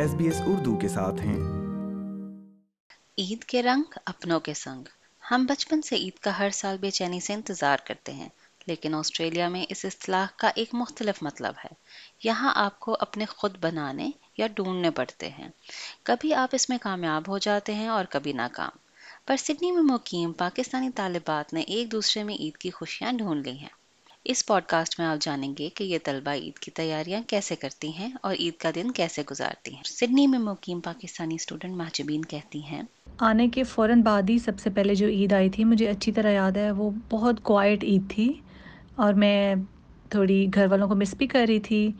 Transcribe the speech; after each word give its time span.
S 0.00 0.10
S 0.12 0.16
B 0.18 0.28
Urdu 0.50 0.72
کے 0.72 0.80
کے 0.80 0.88
کے 0.88 0.88
ساتھ 0.88 1.20
ہیں 1.26 1.38
عید 3.22 3.44
رنگ 3.64 3.96
اپنوں 4.12 4.38
سنگ 4.56 4.84
ہم 5.30 5.44
بچپن 5.48 5.82
سے 5.88 5.96
عید 6.04 6.18
کا 6.24 6.30
ہر 6.38 6.50
سال 6.58 6.78
بے 6.84 6.90
چینی 6.98 7.18
سے 7.26 7.32
انتظار 7.34 7.78
کرتے 7.86 8.12
ہیں 8.20 8.28
لیکن 8.66 8.94
آسٹریلیا 8.94 9.48
میں 9.56 9.64
اس 9.74 9.84
اصطلاح 9.84 10.26
کا 10.42 10.50
ایک 10.60 10.68
مختلف 10.82 11.22
مطلب 11.22 11.54
ہے 11.64 11.68
یہاں 12.24 12.52
آپ 12.64 12.78
کو 12.86 12.96
اپنے 13.08 13.24
خود 13.34 13.56
بنانے 13.64 14.10
یا 14.38 14.46
ڈھونڈنے 14.56 14.90
پڑتے 15.00 15.28
ہیں 15.38 15.48
کبھی 16.10 16.32
آپ 16.44 16.54
اس 16.60 16.68
میں 16.70 16.78
کامیاب 16.82 17.28
ہو 17.32 17.38
جاتے 17.48 17.74
ہیں 17.80 17.88
اور 17.96 18.04
کبھی 18.14 18.32
ناکام 18.42 18.76
پر 19.26 19.36
سڈنی 19.46 19.70
میں 19.78 19.82
مقیم 19.92 20.32
پاکستانی 20.44 20.90
طالبات 21.02 21.52
نے 21.54 21.60
ایک 21.74 21.92
دوسرے 21.92 22.22
میں 22.30 22.36
عید 22.44 22.56
کی 22.64 22.70
خوشیاں 22.78 23.12
ڈھونڈ 23.18 23.46
لی 23.46 23.56
ہیں 23.58 23.74
اس 24.32 24.44
پوڈ 24.46 24.62
کاسٹ 24.68 24.98
میں 24.98 25.06
آپ 25.06 25.18
جانیں 25.24 25.52
گے 25.58 25.68
کہ 25.76 25.84
یہ 25.84 25.98
طلبہ 26.04 26.30
عید 26.40 26.58
کی 26.62 26.70
تیاریاں 26.76 27.20
کیسے 27.28 27.56
کرتی 27.56 27.90
ہیں 27.98 28.08
اور 28.22 28.34
عید 28.38 28.54
کا 28.60 28.70
دن 28.74 28.90
کیسے 28.96 29.22
گزارتی 29.30 29.74
ہیں 29.74 29.82
سڈنی 29.90 30.26
میں 30.30 30.38
مقیم 30.38 30.80
پاکستانی 30.84 31.34
اسٹوڈنٹ 31.34 31.76
مہاجبین 31.76 32.24
کہتی 32.32 32.62
ہیں 32.64 32.80
آنے 33.28 33.46
کے 33.54 33.62
فوراً 33.70 34.02
بعد 34.04 34.30
ہی 34.30 34.38
سب 34.44 34.58
سے 34.62 34.70
پہلے 34.74 34.94
جو 34.94 35.06
عید 35.08 35.32
آئی 35.32 35.48
تھی 35.50 35.64
مجھے 35.64 35.88
اچھی 35.90 36.12
طرح 36.18 36.30
یاد 36.32 36.56
ہے 36.56 36.70
وہ 36.70 36.90
بہت 37.10 37.42
کوائٹ 37.50 37.84
عید 37.84 38.02
تھی 38.10 38.32
اور 39.04 39.14
میں 39.24 39.54
تھوڑی 40.10 40.44
گھر 40.54 40.66
والوں 40.70 40.88
کو 40.88 40.94
مس 40.96 41.14
بھی 41.18 41.26
کر 41.36 41.44
رہی 41.48 41.60
تھی 41.70 41.90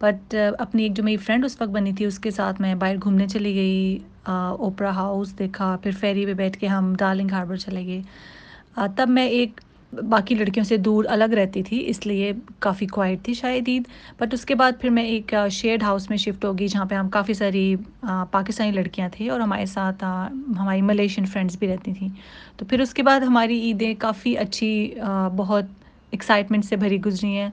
بٹ 0.00 0.34
اپنی 0.58 0.82
ایک 0.82 0.96
جو 0.96 1.02
میری 1.04 1.16
فرینڈ 1.24 1.44
اس 1.44 1.60
وقت 1.60 1.70
بنی 1.70 1.92
تھی 1.96 2.04
اس 2.06 2.18
کے 2.18 2.30
ساتھ 2.38 2.60
میں 2.60 2.74
باہر 2.74 2.96
گھومنے 3.02 3.26
چلی 3.32 3.54
گئی 3.54 3.98
اوپرا 4.34 4.90
ہاؤس 4.96 5.38
دیکھا 5.38 5.74
پھر 5.82 5.90
فیری 6.00 6.26
پہ 6.26 6.34
بیٹھ 6.42 6.58
کے 6.58 6.66
ہم 6.66 6.94
ڈارلنگ 6.98 7.30
ہاربر 7.32 7.56
چلے 7.66 7.86
گئے 7.86 8.86
تب 8.96 9.08
میں 9.08 9.26
ایک 9.28 9.60
باقی 10.08 10.34
لڑکیوں 10.34 10.62
سے 10.64 10.76
دور 10.76 11.04
الگ 11.10 11.32
رہتی 11.34 11.62
تھی 11.62 11.82
اس 11.90 12.04
لیے 12.06 12.32
کافی 12.64 12.86
کوائٹ 12.86 13.22
تھی 13.24 13.32
شاید 13.34 13.68
عید 13.68 13.88
بٹ 14.20 14.34
اس 14.34 14.44
کے 14.46 14.54
بعد 14.54 14.72
پھر 14.80 14.90
میں 14.98 15.02
ایک 15.04 15.34
شیئرڈ 15.52 15.82
ہاؤس 15.82 16.08
میں 16.10 16.18
شفٹ 16.24 16.44
ہوگی 16.44 16.66
جہاں 16.74 16.84
پہ 16.90 16.94
ہم 16.94 17.08
کافی 17.16 17.34
ساری 17.34 17.74
پاکستانی 18.30 18.70
لڑکیاں 18.72 19.08
تھیں 19.12 19.28
اور 19.30 19.40
ہمارے 19.40 19.64
ساتھ 19.72 20.04
ہماری 20.58 20.82
ملیشین 20.82 21.24
فرینڈس 21.32 21.56
بھی 21.58 21.68
رہتی 21.68 21.92
تھیں 21.98 22.08
تو 22.56 22.64
پھر 22.68 22.80
اس 22.80 22.94
کے 22.94 23.02
بعد 23.08 23.20
ہماری 23.26 23.60
عیدیں 23.66 23.92
کافی 23.98 24.36
اچھی 24.38 24.70
بہت 25.36 25.64
ایکسائٹمنٹ 26.10 26.64
سے 26.64 26.76
بھری 26.76 27.00
گزری 27.06 27.36
ہیں 27.36 27.48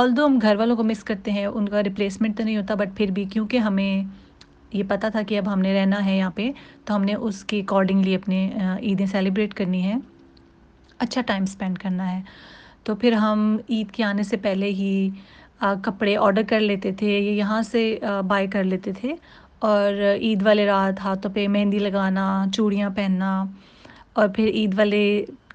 آل 0.00 0.16
دو 0.16 0.26
ہم 0.26 0.38
گھر 0.42 0.56
والوں 0.58 0.76
کو 0.76 0.82
مس 0.90 1.02
کرتے 1.10 1.30
ہیں 1.32 1.46
ان 1.46 1.68
کا 1.68 1.82
ریپلیسمنٹ 1.84 2.36
تو 2.38 2.44
نہیں 2.44 2.56
ہوتا 2.56 2.74
بٹ 2.78 2.96
پھر 2.96 3.10
بھی 3.14 3.24
کیونکہ 3.32 3.58
ہمیں 3.68 4.02
یہ 4.72 4.82
پتا 4.88 5.08
تھا 5.08 5.22
کہ 5.28 5.38
اب 5.38 5.52
ہم 5.52 5.60
نے 5.60 5.74
رہنا 5.80 6.04
ہے 6.06 6.16
یہاں 6.16 6.30
پہ 6.34 6.50
تو 6.84 6.96
ہم 6.96 7.04
نے 7.04 7.14
اس 7.14 7.42
کے 7.50 7.60
اکارڈنگلی 7.60 8.14
اپنے 8.14 8.48
عیدیں 8.82 9.06
سیلیبریٹ 9.12 9.54
کرنی 9.54 9.80
ہیں 9.82 9.98
اچھا 11.04 11.20
ٹائم 11.26 11.42
اسپینڈ 11.48 11.78
کرنا 11.78 12.10
ہے 12.12 12.20
تو 12.84 12.94
پھر 12.96 13.12
ہم 13.24 13.56
عید 13.68 13.90
کے 13.92 14.04
آنے 14.04 14.22
سے 14.24 14.36
پہلے 14.42 14.66
ہی 14.78 14.90
کپڑے 15.84 16.16
آڈر 16.22 16.42
کر 16.48 16.60
لیتے 16.60 16.92
تھے 16.98 17.18
یا 17.18 17.30
یہاں 17.32 17.60
سے 17.70 17.82
بائی 18.28 18.46
کر 18.50 18.64
لیتے 18.64 18.92
تھے 19.00 19.14
اور 19.68 19.92
عید 20.22 20.42
والے 20.46 20.66
رات 20.66 21.00
ہاتھوں 21.04 21.32
پہ 21.34 21.46
مہندی 21.48 21.78
لگانا 21.78 22.26
چوڑیاں 22.54 22.90
پہننا 22.96 23.42
اور 24.20 24.28
پھر 24.36 24.48
عید 24.54 24.78
والے 24.78 25.02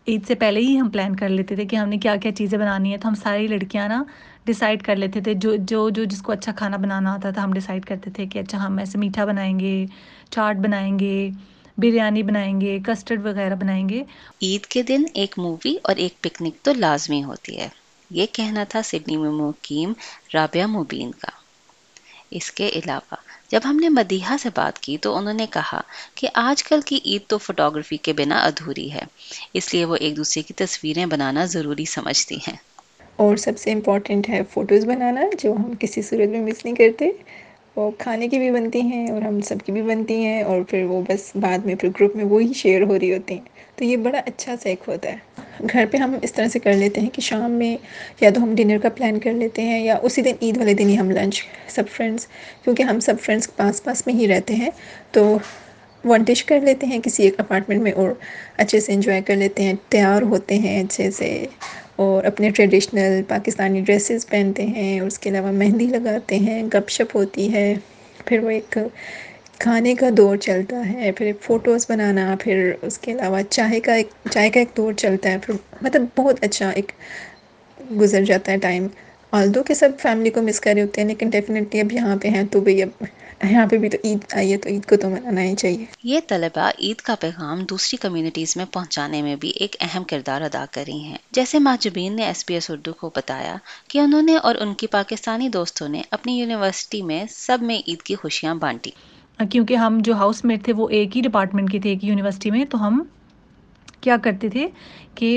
عید 0.08 0.26
سے 0.28 0.36
پہلے 0.36 0.60
ہی 0.60 0.80
ہم 0.80 0.90
پلان 0.94 1.16
کر 1.16 1.30
لیتے 1.30 1.56
تھے 1.56 1.66
کہ 1.66 1.76
ہم 1.76 1.90
نے 1.90 1.98
کیا 2.06 2.16
کیا 2.22 2.32
چیزیں 2.38 2.58
بنانی 2.58 2.92
ہے 2.92 2.98
تو 2.98 3.08
ہم 3.08 3.16
ساری 3.24 3.48
لڑکیاں 3.48 3.88
نا 3.90 4.04
ڈیسائڈ 4.46 4.82
کر 4.84 4.96
لیتے 4.96 5.22
تھے 5.24 5.34
جو 5.44 5.56
جو 5.70 5.88
جو 5.96 6.04
جس 6.04 6.22
کو 6.22 6.32
اچھا 6.32 6.52
کھانا 6.58 6.78
بنانا 6.78 7.14
آتا 7.14 7.30
تھا 7.36 7.44
ہم 7.44 7.52
ڈیسائڈ 7.54 7.86
کرتے 7.86 8.12
تھے 8.16 8.26
کہ 8.34 8.40
اچھا 8.40 8.66
ہم 8.66 8.78
ایسے 8.80 8.98
میٹھا 9.00 9.26
بنائیں 9.26 9.60
گے 9.60 9.86
چاٹ 10.32 10.56
بنائیں 10.68 10.98
گے 11.00 11.30
بریانی 11.82 12.22
بنائیں 12.24 12.60
گے 12.62 12.78
کسٹرڈ 12.86 13.26
وغیرہ 13.26 13.56
بنائیں 13.60 13.88
گے 13.90 14.02
عید 14.42 14.66
کے 14.74 14.82
دن 14.88 15.04
ایک 15.22 15.38
مووی 15.40 15.76
اور 15.88 15.96
ایک 16.04 16.22
پکنک 16.24 16.56
تو 16.66 16.74
لازمی 16.74 17.24
ہوتی 17.24 17.58
ہے 17.60 17.68
یہ 18.18 18.26
کہنا 18.34 18.64
تھا 18.70 18.82
سڈنی 18.86 19.16
میں 19.18 19.30
مقیم 19.30 19.94
رابعہ 20.34 20.66
مبین 20.74 21.12
کا 21.22 21.30
اس 22.40 22.52
کے 22.60 22.68
علاوہ 22.82 23.16
جب 23.50 23.60
ہم 23.66 23.78
نے 23.82 23.90
مدیحہ 23.90 24.36
سے 24.42 24.50
بات 24.56 24.80
کی 24.84 24.98
تو 25.02 25.16
انہوں 25.18 25.34
نے 25.34 25.46
کہا 25.54 25.82
کہ 26.16 26.28
آج 26.44 26.64
کل 26.64 26.82
کی 26.86 27.00
عید 27.06 27.22
تو 27.30 27.38
فوٹوگرافی 27.38 27.98
کے 28.08 28.14
بنا 28.18 28.38
ادھوری 28.46 28.92
ہے 28.92 29.04
اس 29.60 29.74
لیے 29.74 29.84
وہ 29.92 29.96
ایک 29.96 30.16
دوسرے 30.18 30.44
کی 30.44 30.54
تصویریں 30.66 31.06
بنانا 31.16 31.46
ضروری 31.56 31.86
سمجھتی 31.96 32.36
ہیں 32.48 32.56
اور 33.24 33.36
سب 33.46 33.58
سے 33.60 33.72
امپورٹنٹ 33.72 34.30
ہے 34.30 34.42
فوٹوز 34.54 34.86
بنانا 34.86 35.22
جو 35.44 35.54
ہم 35.54 35.72
کسی 35.80 36.02
صورت 36.02 36.30
میں 36.30 36.42
مس 36.46 36.64
نہیں 36.66 36.76
کرتے 36.76 37.10
وہ 37.76 37.90
کھانے 37.98 38.28
کی 38.30 38.38
بھی 38.40 38.50
بنتی 38.52 38.82
ہیں 38.88 39.08
اور 39.12 39.22
ہم 39.22 39.40
سب 39.46 39.58
کی 39.66 39.72
بھی 39.72 39.82
بنتی 39.82 40.16
ہیں 40.24 40.42
اور 40.44 40.62
پھر 40.70 40.84
وہ 40.86 41.02
بس 41.08 41.32
بعد 41.42 41.66
میں 41.66 41.76
پھر 41.82 41.90
گروپ 42.00 42.16
میں 42.16 42.26
وہی 42.34 42.52
شیئر 42.56 42.82
ہو 42.82 42.98
رہی 42.98 43.14
ہوتی 43.14 43.34
ہیں 43.34 43.66
تو 43.78 43.84
یہ 43.86 43.98
بڑا 44.08 44.20
اچھا 44.28 44.56
سا 44.64 44.70
ایک 44.70 44.82
ہوتا 44.88 45.12
ہے 45.12 45.66
گھر 45.74 45.86
پہ 45.92 45.98
ہم 45.98 46.16
اس 46.22 46.34
طرح 46.34 46.48
سے 46.54 46.60
کر 46.60 46.74
لیتے 46.78 47.02
ہیں 47.02 47.10
کہ 47.14 47.22
شام 47.22 47.52
میں 47.62 47.76
یا 48.22 48.30
تو 48.36 48.44
ہم 48.44 48.54
ڈنر 48.58 48.78
کا 48.84 48.90
پلان 48.96 49.20
کر 49.24 49.34
لیتے 49.40 49.62
ہیں 49.70 49.80
یا 49.86 49.96
اسی 50.04 50.22
دن 50.22 50.36
عید 50.42 50.58
والے 50.58 50.74
دن 50.82 50.90
ہی 50.90 50.98
ہم 51.00 51.10
لنچ 51.12 51.42
سب 51.76 51.90
فرینڈس 51.96 52.28
کیونکہ 52.64 52.84
ہم 52.92 53.00
سب 53.10 53.20
فرینڈس 53.24 53.56
پاس 53.56 53.84
پاس 53.84 54.06
میں 54.08 54.14
ہی 54.16 54.28
رہتے 54.34 54.56
ہیں 54.56 54.70
تو 55.14 55.26
وہ 56.04 56.18
ڈش 56.28 56.44
کر 56.46 56.60
لیتے 56.64 56.88
ہیں 56.88 57.00
کسی 57.04 57.24
ایک 57.24 57.40
اپارٹمنٹ 57.40 57.82
میں 57.82 57.92
اور 58.04 58.10
اچھے 58.60 58.80
سے 58.80 58.94
انجوائے 58.94 59.22
کر 59.28 59.36
لیتے 59.36 59.64
ہیں 59.64 59.74
تیار 59.90 60.22
ہوتے 60.34 60.58
ہیں 60.60 60.82
اچھے 60.84 61.10
سے 61.20 61.32
اور 62.02 62.24
اپنے 62.26 62.50
ٹریڈیشنل 62.56 63.22
پاکستانی 63.28 63.82
ڈریسز 63.86 64.28
پہنتے 64.30 64.66
ہیں 64.66 65.00
اور 65.00 65.08
اس 65.08 65.20
کے 65.20 65.30
علاوہ 65.30 65.52
مہندی 65.58 65.86
لگاتے 65.88 66.38
ہیں 66.46 66.62
گپ 66.74 66.90
شپ 66.92 67.16
ہوتی 67.16 67.52
ہے 67.54 67.74
پھر 68.26 68.44
وہ 68.44 68.50
ایک 68.50 68.78
کھانے 69.60 69.94
کا 69.96 70.10
دور 70.18 70.36
چلتا 70.46 70.82
ہے 70.92 71.12
پھر 71.18 71.26
ایک 71.26 71.42
فوٹوز 71.44 71.86
بنانا 71.90 72.36
پھر 72.40 72.72
اس 72.88 72.98
کے 73.00 73.12
علاوہ 73.12 73.42
چائے 73.50 73.80
کا 73.80 73.94
ایک 73.96 74.10
چائے 74.32 74.50
کا 74.52 74.60
ایک 74.60 74.76
دور 74.78 74.94
چلتا 75.04 75.32
ہے 75.32 75.38
پھر 75.46 75.54
مطلب 75.82 76.06
بہت 76.16 76.44
اچھا 76.44 76.70
ایک 76.70 76.92
گزر 78.00 78.24
جاتا 78.26 78.52
ہے 78.52 78.58
ٹائم 78.66 78.88
آلدو 79.42 79.64
کہ 79.68 79.74
سب 79.74 79.90
فیملی 80.00 80.30
کو 80.30 80.42
مس 80.42 80.60
کر 80.62 80.74
رہے 80.74 80.82
ہوتے 80.82 81.02
ہیں 81.02 81.08
لیکن 81.08 81.30
ڈیفینیٹلی 81.30 81.82
اب 81.82 81.94
یہاں 81.94 82.16
پہ 82.22 82.28
ہیں 82.38 82.44
تو 82.52 82.60
بھی 82.62 82.82
اب 82.84 83.04
یہاں 83.50 83.66
پہ 83.70 83.78
بھی 83.78 83.90
تو 83.90 83.98
عید 84.08 84.24
آئی 84.38 84.52
ہے 84.52 84.58
تو 84.64 84.70
عید 84.70 84.86
کو 84.90 84.96
تو 85.02 85.10
منانا 85.10 85.42
ہی 85.44 85.56
چاہیے 85.62 85.86
یہ 86.12 86.20
طلبہ 86.28 86.70
عید 86.84 87.02
کا 87.08 87.16
پیغام 87.22 87.64
دوسری 87.70 87.98
کمیونٹیز 88.04 88.56
میں 88.58 88.66
پہنچانے 88.74 89.22
میں 89.22 89.36
بھی 89.42 89.50
ایک 89.64 89.76
اہم 89.88 90.04
کردار 90.12 90.42
ادا 90.50 90.64
کری 90.72 90.98
ہیں 91.04 91.18
جیسے 91.38 91.60
ماجبین 91.68 92.16
نے 92.16 92.26
ایس 92.26 92.44
بی 92.48 92.54
ایس 92.54 92.70
اردو 92.72 92.94
کو 93.00 93.10
بتایا 93.16 93.56
کہ 93.90 94.00
انہوں 94.00 94.22
نے 94.30 94.36
اور 94.48 94.56
ان 94.66 94.74
کی 94.82 94.88
پاکستانی 94.98 95.50
دوستوں 95.58 95.88
نے 95.98 96.02
اپنی 96.18 96.38
یونیورسٹی 96.40 97.02
میں 97.12 97.24
سب 97.36 97.64
میں 97.72 97.78
عید 97.88 98.02
کی 98.12 98.16
خوشیاں 98.24 98.56
بانٹی 98.66 98.92
کیونکہ 99.52 99.76
ہم 99.86 99.98
جو 100.06 100.14
ہاؤس 100.16 100.44
میٹ 100.46 100.64
تھے 100.66 100.74
وہ 100.78 100.90
ایک 100.98 101.16
ہی 101.18 101.22
ڈپارٹمنٹ 101.28 101.72
کے 101.72 101.80
تھے 101.82 101.90
ایک 101.90 102.04
ہی 102.04 102.10
یونیورسٹی 102.10 102.52
میں 102.52 102.66
تو 102.74 102.86
ہم 102.88 103.02
کیا 104.04 104.16
کرتے 104.24 104.50
تھے 104.54 104.68
کہ 105.16 105.30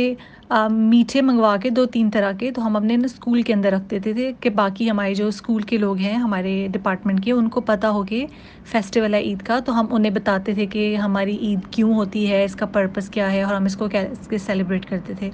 میٹھے 0.70 1.20
منگوا 1.22 1.56
کے 1.62 1.70
دو 1.76 1.84
تین 1.94 2.10
طرح 2.14 2.32
کے 2.40 2.50
تو 2.54 2.64
ہم 2.66 2.76
اپنے 2.76 2.96
اسکول 3.04 3.42
کے 3.48 3.54
اندر 3.54 3.72
رکھ 3.72 3.84
دیتے 3.90 4.12
تھے 4.14 4.30
کہ 4.40 4.50
باقی 4.60 4.88
ہمارے 4.90 5.14
جو 5.20 5.26
اسکول 5.34 5.62
کے 5.70 5.78
لوگ 5.84 5.96
ہیں 6.06 6.14
ہمارے 6.24 6.52
ڈپارٹمنٹ 6.72 7.24
کے 7.24 7.32
ان 7.32 7.48
کو 7.56 7.60
پتہ 7.70 7.86
ہو 7.96 8.02
کے 8.10 8.24
فیسٹیول 8.72 9.14
ہے 9.14 9.20
عید 9.28 9.42
کا 9.48 9.58
تو 9.66 9.78
ہم 9.80 9.86
انہیں 9.98 10.12
بتاتے 10.18 10.54
تھے 10.54 10.66
کہ 10.74 10.84
ہماری 11.04 11.36
عید 11.46 11.66
کیوں 11.74 11.92
ہوتی 11.94 12.28
ہے 12.30 12.42
اس 12.44 12.54
کا 12.62 12.66
پرپس 12.76 13.08
کیا 13.16 13.30
ہے 13.32 13.42
اور 13.42 13.54
ہم 13.54 13.64
اس 13.70 13.76
کو 13.82 13.88
کیسے 13.94 14.38
سیلیبریٹ 14.48 14.86
کرتے 14.90 15.14
تھے 15.18 15.30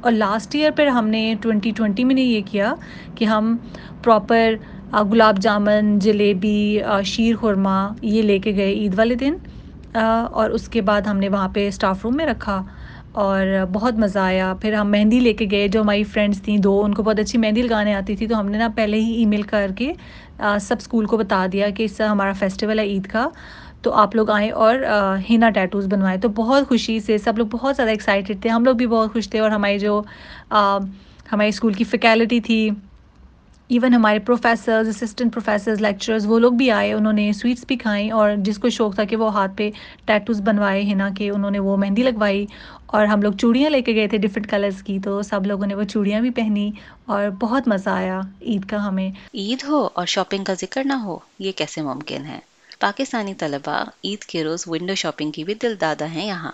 اور 0.00 0.12
لاسٹ 0.12 0.54
ایئر 0.54 0.70
پھر 0.76 0.86
ہم 0.98 1.08
نے 1.08 1.22
ٹوئنٹی 1.42 1.70
ٹوئنٹی 1.76 2.04
میں 2.04 2.14
نے 2.14 2.22
یہ 2.22 2.40
کیا 2.50 2.74
کہ 3.14 3.24
ہم 3.34 3.56
پراپر 4.04 4.54
گلاب 5.12 5.40
جامن 5.42 5.98
جلیبی 5.98 6.56
شیر 7.12 7.36
خورمہ 7.40 7.78
یہ 8.16 8.22
لے 8.22 8.38
کے 8.46 8.54
گئے 8.56 8.72
عید 8.72 8.98
والے 8.98 9.14
دن 9.24 9.34
اور 9.98 10.50
اس 10.56 10.68
کے 10.68 10.80
بعد 10.88 11.02
ہم 11.10 11.16
نے 11.18 11.28
وہاں 11.34 11.48
پہ 11.54 11.66
اسٹاف 11.68 12.04
روم 12.04 12.16
میں 12.16 12.26
رکھا 12.26 12.62
اور 13.22 13.46
بہت 13.72 13.98
مزہ 13.98 14.18
آیا 14.18 14.52
پھر 14.62 14.72
ہم 14.74 14.90
مہندی 14.90 15.18
لے 15.20 15.32
کے 15.34 15.44
گئے 15.50 15.68
جو 15.74 15.80
ہماری 15.82 16.02
فرینڈس 16.14 16.42
تھیں 16.44 16.56
دو 16.64 16.72
ان 16.84 16.94
کو 16.94 17.02
بہت 17.02 17.18
اچھی 17.18 17.38
مہندی 17.38 17.62
لگانے 17.62 17.94
آتی 17.94 18.16
تھی 18.16 18.26
تو 18.28 18.38
ہم 18.40 18.48
نے 18.50 18.58
نا 18.58 18.68
پہلے 18.76 18.96
ہی 19.00 19.12
ای 19.18 19.24
میل 19.26 19.42
کر 19.52 19.70
کے 19.76 19.90
سب 20.60 20.74
اسکول 20.80 21.06
کو 21.12 21.16
بتا 21.16 21.44
دیا 21.52 21.70
کہ 21.76 21.82
اس 21.82 22.00
ہمارا 22.00 22.32
فیسٹیول 22.38 22.78
ہے 22.78 22.84
عید 22.84 23.06
کا 23.12 23.26
تو 23.82 23.92
آپ 24.02 24.16
لوگ 24.16 24.30
آئیں 24.30 24.50
اور 24.66 24.80
ہینا 25.30 25.50
ٹیٹوز 25.54 25.86
بنوائیں 25.92 26.20
تو 26.20 26.28
بہت 26.42 26.68
خوشی 26.68 26.98
سے 27.06 27.18
سب 27.24 27.38
لوگ 27.38 27.46
بہت 27.52 27.76
زیادہ 27.76 27.90
ایکسائٹیڈ 27.90 28.42
تھے 28.42 28.50
ہم 28.50 28.64
لوگ 28.64 28.76
بھی 28.82 28.86
بہت 28.86 29.12
خوش 29.12 29.28
تھے 29.30 29.38
اور 29.38 29.50
ہماری 29.56 29.78
جو 29.78 30.00
ہمارے 31.32 31.48
اسکول 31.48 31.72
کی 31.74 31.84
فیکیلٹی 31.90 32.40
تھی 32.50 32.68
ایون 33.74 33.94
ہمارے 33.94 34.18
پروفیسرز 34.26 34.88
اسسٹنٹ 34.88 35.32
پروفیسرز 35.34 35.80
لیکچرز 35.82 36.26
وہ 36.28 36.38
لوگ 36.38 36.52
بھی 36.58 36.70
آئے 36.70 36.92
انہوں 36.92 37.12
نے 37.12 37.32
سویٹس 37.36 37.64
بھی 37.68 37.76
کھائیں 37.76 38.10
اور 38.18 38.30
جس 38.46 38.58
کو 38.62 38.68
شوق 38.76 38.94
تھا 38.94 39.04
کہ 39.12 39.16
وہ 39.22 39.32
ہاتھ 39.34 39.52
پہ 39.56 39.68
ٹیٹوز 40.06 40.40
بنوائے 40.48 40.82
ہنا 40.90 41.08
کہ 41.16 41.30
انہوں 41.30 41.50
نے 41.50 41.58
وہ 41.58 41.76
مہندی 41.76 42.02
لگوائی 42.02 42.44
اور 42.98 43.06
ہم 43.12 43.22
لوگ 43.22 43.32
چوڑیاں 43.40 43.70
لے 43.70 43.80
کے 43.82 43.94
گئے 43.94 44.08
تھے 44.08 44.18
ڈفرینٹ 44.26 44.48
کلرز 44.50 44.82
کی 44.86 44.98
تو 45.04 45.20
سب 45.30 45.46
لوگوں 45.46 45.66
نے 45.66 45.74
وہ 45.74 45.84
چوڑیاں 45.94 46.20
بھی 46.20 46.30
پہنی 46.38 46.70
اور 47.14 47.28
بہت 47.40 47.68
مزہ 47.68 47.90
آیا 47.90 48.20
عید 48.40 48.64
کا 48.70 48.86
ہمیں 48.86 49.08
عید 49.08 49.64
ہو 49.68 49.86
اور 49.94 50.06
شاپنگ 50.14 50.44
کا 50.50 50.54
ذکر 50.60 50.84
نہ 50.86 51.02
ہو 51.04 51.18
یہ 51.46 51.52
کیسے 51.56 51.82
ممکن 51.90 52.26
ہے 52.28 52.38
پاکستانی 52.80 53.34
طلبہ 53.44 53.82
عید 54.04 54.24
کے 54.30 54.44
روز 54.44 54.64
ونڈو 54.66 54.94
شاپنگ 55.02 55.30
کی 55.40 55.44
بھی 55.50 55.54
دل 55.62 55.74
دادا 55.80 56.10
ہیں 56.14 56.26
یہاں 56.26 56.52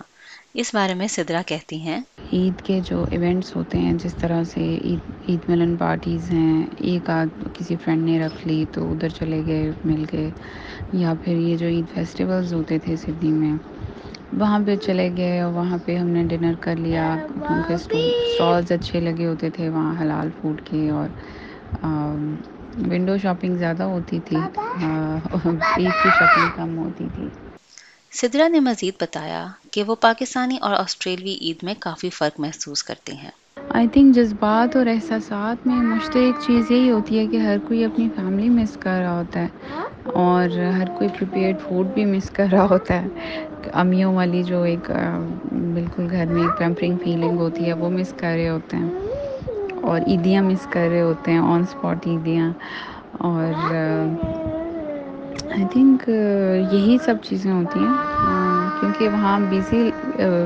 اس 0.61 0.69
بارے 0.75 0.93
میں 0.93 1.05
سدرا 1.09 1.41
کہتی 1.47 1.77
ہیں 1.81 1.97
عید 2.37 2.61
کے 2.65 2.79
جو 2.87 3.03
ایونٹس 3.11 3.55
ہوتے 3.55 3.77
ہیں 3.77 3.93
جس 4.03 4.13
طرح 4.21 4.43
سے 4.49 4.61
عید 4.85 5.29
عید 5.29 5.49
ملن 5.49 5.75
پارٹیز 5.77 6.29
ہیں 6.31 6.65
ایک 6.89 7.09
آدھ 7.09 7.43
کسی 7.53 7.75
فرینڈ 7.83 8.03
نے 8.09 8.19
رکھ 8.25 8.45
لی 8.47 8.63
تو 8.71 8.83
ادھر 8.91 9.09
چلے 9.19 9.41
گئے 9.47 9.71
مل 9.85 10.03
کے 10.11 10.27
یا 10.99 11.13
پھر 11.23 11.35
یہ 11.37 11.57
جو 11.57 11.67
عید 11.67 11.85
فیسٹیولز 11.93 12.53
ہوتے 12.53 12.77
تھے 12.83 12.95
سڈنی 13.05 13.31
میں 13.39 13.51
وہاں 14.39 14.59
پہ 14.65 14.75
چلے 14.85 15.09
گئے 15.17 15.39
اور 15.41 15.51
وہاں 15.53 15.77
پہ 15.85 15.95
ہم 15.97 16.09
نے 16.17 16.23
ڈنر 16.35 16.53
کر 16.65 16.75
لیا 16.85 17.05
کیونکہ 17.33 17.73
اسٹالز 17.73 18.71
اچھے 18.71 18.99
لگے 19.07 19.27
ہوتے 19.27 19.49
تھے 19.55 19.69
وہاں 19.69 19.95
حلال 20.01 20.29
فوڈ 20.41 20.61
کے 20.69 20.89
اور 20.99 21.07
ونڈو 22.91 23.17
شاپنگ 23.23 23.57
زیادہ 23.65 23.83
ہوتی 23.95 24.19
تھی 24.25 24.37
عید 24.37 25.91
کی 26.03 26.09
شاپنگ 26.09 26.57
کم 26.57 26.77
ہوتی 26.77 27.07
تھی 27.15 27.27
سدرا 28.15 28.47
نے 28.47 28.59
مزید 28.59 28.93
بتایا 29.01 29.39
کہ 29.73 29.83
وہ 29.83 29.93
پاکستانی 30.01 30.57
اور 30.67 30.73
آسٹریلوی 30.79 31.33
عید 31.41 31.63
میں 31.67 31.73
کافی 31.85 32.09
فرق 32.17 32.39
محسوس 32.39 32.83
کرتے 32.87 33.13
ہیں 33.21 33.29
آئی 33.77 33.87
تھنک 33.93 34.15
جذبات 34.15 34.75
اور 34.77 34.87
احساسات 34.93 35.65
میں 35.67 35.75
مشترک 35.85 36.41
چیز 36.45 36.71
یہی 36.71 36.89
ہوتی 36.91 37.17
ہے 37.19 37.25
کہ 37.31 37.37
ہر 37.45 37.57
کوئی 37.67 37.83
اپنی 37.85 38.07
فیملی 38.15 38.49
مس 38.59 38.77
کر 38.81 38.99
رہا 39.01 39.17
ہوتا 39.19 39.39
ہے 39.39 40.11
اور 40.23 40.57
ہر 40.79 40.89
کوئی 40.97 41.09
پریپیئرڈ 41.17 41.61
فوڈ 41.67 41.87
بھی 41.93 42.05
مس 42.13 42.29
کر 42.35 42.47
رہا 42.51 42.67
ہوتا 42.71 43.01
ہے 43.01 43.47
امیوں 43.83 44.13
والی 44.15 44.43
جو 44.53 44.61
ایک 44.73 44.91
بالکل 45.51 46.07
گھر 46.11 46.25
میں 46.33 46.41
ایک 46.41 46.57
پیمپرنگ 46.59 46.97
فیلنگ 47.03 47.39
ہوتی 47.45 47.65
ہے 47.67 47.73
وہ 47.83 47.89
مس 47.97 48.13
کر 48.19 48.35
رہے 48.35 48.49
ہوتے 48.49 48.77
ہیں 48.77 49.79
اور 49.89 49.99
عیدیاں 50.07 50.43
مس 50.43 50.67
کر 50.73 50.87
رہے 50.89 51.01
ہوتے 51.01 51.31
ہیں 51.31 51.39
آن 51.53 51.63
اسپاٹ 51.69 52.07
عیدیاں 52.07 52.51
اور 53.31 53.51
آئی 55.53 55.63
تھنک 55.71 56.03
uh, 56.09 56.73
یہی 56.73 56.95
سب 57.05 57.15
چیزیں 57.23 57.51
ہوتی 57.51 57.79
ہیں 57.79 57.93
کیونکہ 58.79 59.09
وہاں 59.15 59.37
بزی 59.51 59.77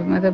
مطلب 0.08 0.34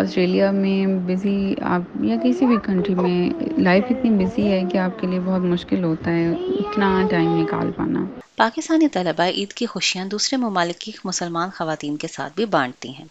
آسٹریلیا 0.00 0.50
میں 0.60 0.86
بزی 1.08 1.36
آپ 1.72 1.96
یا 2.04 2.16
کسی 2.22 2.46
بھی 2.46 2.56
کنٹری 2.66 2.94
میں 2.94 3.58
لائف 3.64 3.90
اتنی 3.90 4.10
بزی 4.24 4.46
ہے 4.52 4.62
کہ 4.72 4.78
آپ 4.86 4.98
کے 5.00 5.06
لیے 5.06 5.20
بہت 5.24 5.40
مشکل 5.52 5.84
ہوتا 5.84 6.10
ہے 6.16 6.30
اتنا 6.64 6.88
ٹائم 7.10 7.30
نکال 7.42 7.70
پانا 7.76 8.04
پاکستانی 8.44 8.88
طلباء 8.98 9.26
عید 9.38 9.52
کی 9.60 9.66
خوشیاں 9.74 10.04
دوسرے 10.14 10.36
ممالک 10.48 10.78
کی 10.84 10.92
مسلمان 11.12 11.50
خواتین 11.58 11.96
کے 12.04 12.08
ساتھ 12.16 12.32
بھی 12.36 12.44
بانٹتی 12.58 12.92
ہیں 12.98 13.06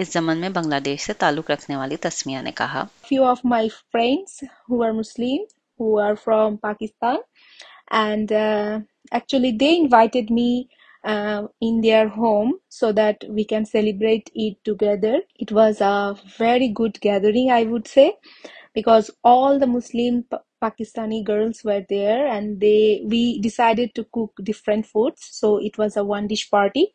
اس 0.00 0.12
زمن 0.12 0.38
میں 0.40 0.48
بنگلہ 0.62 0.80
دیش 0.90 1.06
سے 1.06 1.12
تعلق 1.24 1.50
رکھنے 1.50 1.76
والی 1.76 1.96
تسمیہ 2.08 2.40
نے 2.44 2.52
کہا 2.62 2.84
few 3.08 3.24
of 3.34 3.44
my 3.56 3.68
friends 3.92 4.42
who 4.70 4.82
are 4.86 4.92
Muslim 5.00 5.44
who 5.80 5.98
are 6.08 6.14
from 6.24 6.56
Pakistan 6.68 7.16
and 8.02 8.32
Actually, 9.14 9.52
they 9.52 9.76
invited 9.76 10.28
me 10.28 10.68
uh, 11.04 11.42
in 11.60 11.80
their 11.82 12.08
home 12.08 12.54
so 12.68 12.90
that 12.92 13.22
we 13.28 13.44
can 13.44 13.64
celebrate 13.64 14.28
it 14.34 14.56
together. 14.64 15.22
It 15.36 15.52
was 15.52 15.80
a 15.80 16.16
very 16.36 16.68
good 16.68 17.00
gathering, 17.00 17.50
I 17.50 17.62
would 17.62 17.86
say, 17.86 18.16
because 18.74 19.12
all 19.22 19.60
the 19.60 19.68
Muslim 19.68 20.24
Pakistani 20.60 21.24
girls 21.24 21.62
were 21.62 21.84
there, 21.88 22.26
and 22.26 22.60
we 22.60 23.38
decided 23.40 23.94
to 23.94 24.06
cook 24.12 24.32
different 24.42 24.84
foods. 24.86 25.24
So 25.30 25.58
it 25.58 25.78
was 25.78 25.96
a 25.96 26.04
one 26.04 26.26
dish 26.26 26.50
party, 26.50 26.92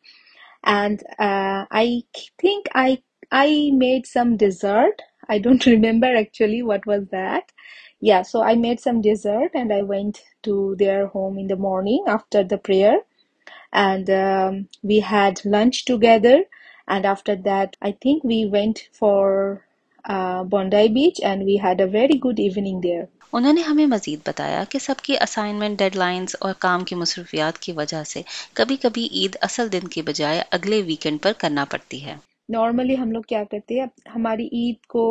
and 0.62 1.02
uh, 1.18 1.64
I 1.70 2.02
think 2.38 2.66
I 3.32 3.70
made 3.72 4.06
some 4.06 4.36
dessert. 4.36 5.00
I 5.26 5.38
don't 5.38 5.64
remember 5.74 6.14
actually 6.14 6.62
what 6.62 6.84
was 6.84 7.06
that. 7.12 7.50
yeah 8.00 8.22
so 8.22 8.42
i 8.42 8.54
made 8.56 8.80
some 8.80 9.00
dessert 9.00 9.50
and 9.54 9.72
i 9.72 9.82
went 9.82 10.20
to 10.42 10.74
their 10.78 11.06
home 11.06 11.38
in 11.38 11.46
the 11.48 11.56
morning 11.56 12.02
after 12.08 12.42
the 12.42 12.58
prayer 12.58 12.96
and 13.72 14.10
um, 14.10 14.68
we 14.82 15.00
had 15.00 15.42
lunch 15.44 15.84
together 15.84 16.44
and 16.88 17.04
after 17.06 17.36
that 17.36 17.76
i 17.80 17.92
think 17.92 18.24
we 18.24 18.46
went 18.46 18.88
for 18.92 19.64
uh, 20.06 20.42
bondi 20.44 20.88
beach 20.88 21.20
and 21.22 21.44
we 21.44 21.56
had 21.56 21.80
a 21.80 21.86
very 21.86 22.18
good 22.28 22.38
evening 22.48 22.82
there 22.90 23.06
انہوں 23.38 23.52
نے 23.52 23.60
ہمیں 23.62 23.84
مزید 23.86 24.20
بتایا 24.26 24.62
کہ 24.68 24.78
سب 24.78 25.00
کی 25.04 25.14
assignment 25.24 25.78
dead 25.78 25.96
lines 25.96 26.34
اور 26.46 26.54
کام 26.58 26.84
کی 26.84 26.94
مصروفیات 27.02 27.58
کی 27.62 27.72
وجہ 27.72 28.02
سے 28.12 28.22
کبھی 28.60 28.76
کبھی 28.82 29.06
عید 29.20 29.36
اصل 29.48 29.70
دن 29.72 29.86
کے 29.94 30.02
بجائے 30.06 30.40
اگلے 30.58 30.80
ویکنڈ 30.86 31.22
پر 31.22 31.32
کرنا 31.40 31.64
پڑتی 31.70 32.04
ہے 32.04 32.14
نارملی 32.52 32.96
ہم 33.02 33.10
لوگ 33.12 33.22
کیا 33.28 33.42
کرتے 33.50 33.78
ہیں 33.80 33.86
ہماری 34.14 34.46
عید 34.52 34.86
کو 34.96 35.04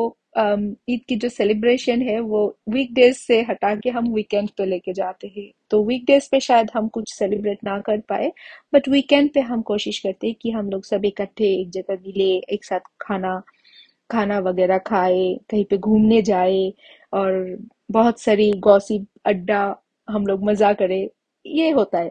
عید 0.87 1.05
کی 1.07 1.15
جو 1.21 1.29
سیلیبریشن 1.35 2.01
ہے 2.07 2.19
وہ 2.33 2.49
ویک 2.73 2.89
ڈیز 2.95 3.17
سے 3.27 3.41
ہٹا 3.49 3.73
کے 3.83 3.89
ہم 3.91 4.03
ویکینڈ 4.13 4.49
پہ 4.57 4.63
لے 4.63 4.77
کے 4.79 4.93
جاتے 4.95 5.27
ہیں 5.35 5.49
تو 5.69 5.83
ویک 5.85 6.03
ڈیز 6.07 6.29
پہ 6.29 6.39
شاید 6.41 6.67
ہم 6.75 6.87
کچھ 6.93 7.13
سیلیبریٹ 7.17 7.63
نہ 7.63 7.77
کر 7.85 7.95
پائے 8.07 8.29
بٹ 8.73 8.87
ویکینڈ 8.91 9.33
پہ 9.33 9.39
ہم 9.49 9.61
کوشش 9.71 10.01
کرتے 10.01 10.27
ہیں 10.27 10.33
کہ 10.41 10.51
ہم 10.55 10.69
لوگ 10.69 10.81
سب 10.89 11.05
اکٹھے 11.11 11.45
ایک 11.55 11.71
جگہ 11.73 11.95
ملے 12.05 12.31
ایک 12.47 12.65
ساتھ 12.65 12.87
کھانا 13.05 13.39
کھانا 14.13 14.39
وغیرہ 14.43 14.77
کھائے 14.85 15.23
کہیں 15.49 15.63
پہ 15.69 15.75
گھومنے 15.83 16.21
جائے 16.31 16.65
اور 17.17 17.33
بہت 17.95 18.19
ساری 18.19 18.49
گوسی 18.65 18.97
اڈا 19.33 19.65
ہم 20.13 20.25
لوگ 20.27 20.43
مزہ 20.49 20.71
کرے 20.79 21.05
یہ 21.59 21.73
ہوتا 21.73 21.99
ہے 22.03 22.09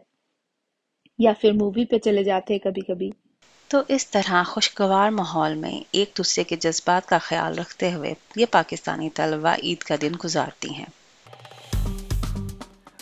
یا 1.28 1.32
پھر 1.40 1.52
مووی 1.60 1.84
پہ 1.90 1.98
چلے 2.04 2.22
جاتے 2.24 2.54
ہیں 2.54 2.60
کبھی 2.64 2.81
کبھی 2.92 3.10
تو 3.70 3.82
اس 3.94 4.06
طرح 4.11 4.43
خوشگوار 4.50 5.11
ماحول 5.11 5.55
میں 5.62 5.73
ایک 5.99 6.12
دوسرے 6.19 6.44
کے 6.50 6.56
جذبات 6.61 7.09
کا 7.09 7.19
خیال 7.23 7.59
رکھتے 7.59 7.93
ہوئے 7.94 8.12
یہ 8.41 8.47
پاکستانی 8.50 9.09
طلبہ 9.19 9.55
عید 9.62 9.82
کا 9.88 9.94
دن 10.03 10.12
گزارتی 10.25 10.73
ہیں 10.75 10.87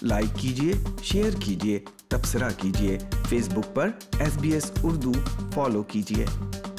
لائک 0.02 0.36
کیجیے 0.40 0.72
شیئر 1.10 1.38
کیجیے 1.44 1.78
تبصرہ 2.08 2.48
کیجیے 2.60 2.98
فیس 3.28 3.48
بک 3.54 3.74
پر 3.74 3.90
S 4.22 4.36
B 4.40 4.52
S 4.54 4.70
Urdu 4.82 5.12
follow 5.54 5.82
کیجیے 5.92 6.74